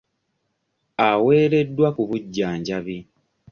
[1.09, 2.97] Aweereddwa ku bujjanjabi.